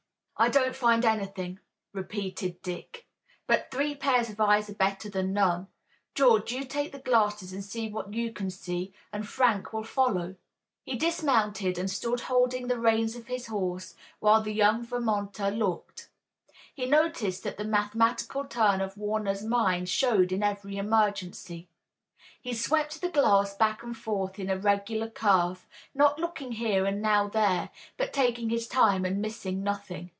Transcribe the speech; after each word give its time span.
"I 0.43 0.49
don't 0.49 0.75
find 0.75 1.05
anything," 1.05 1.59
repeated 1.93 2.63
Dick, 2.63 3.05
"but 3.45 3.69
three 3.69 3.93
pairs 3.93 4.27
of 4.27 4.41
eyes 4.41 4.71
are 4.71 4.73
better 4.73 5.07
than 5.07 5.33
none. 5.33 5.67
George, 6.15 6.51
you 6.51 6.65
take 6.65 6.91
the 6.91 6.97
glasses 6.97 7.53
and 7.53 7.63
see 7.63 7.89
what 7.91 8.15
you 8.15 8.33
can 8.33 8.49
see 8.49 8.91
and 9.13 9.27
Frank 9.27 9.71
will 9.71 9.83
follow." 9.83 10.35
He 10.83 10.95
dismounted 10.95 11.77
and 11.77 11.91
stood 11.91 12.21
holding 12.21 12.65
the 12.65 12.79
reins 12.79 13.15
of 13.15 13.27
his 13.27 13.45
horse 13.45 13.93
while 14.17 14.41
the 14.41 14.51
young 14.51 14.83
Vermonter 14.83 15.51
looked. 15.51 16.09
He 16.73 16.87
noticed 16.87 17.43
that 17.43 17.57
the 17.57 17.63
mathematical 17.63 18.43
turn 18.45 18.81
of 18.81 18.97
Warner's 18.97 19.43
mind 19.43 19.89
showed 19.89 20.31
in 20.31 20.41
every 20.41 20.75
emergency. 20.77 21.67
He 22.41 22.55
swept 22.55 22.99
the 22.99 23.09
glasses 23.09 23.53
back 23.57 23.83
and 23.83 23.95
forth 23.95 24.39
in 24.39 24.49
a 24.49 24.57
regular 24.57 25.07
curve, 25.07 25.67
not 25.93 26.17
looking 26.17 26.53
here 26.53 26.85
and 26.87 26.99
now 26.99 27.29
there, 27.29 27.69
but 27.95 28.11
taking 28.11 28.49
his 28.49 28.67
time 28.67 29.05
and 29.05 29.21
missing 29.21 29.63
nothing. 29.63 30.09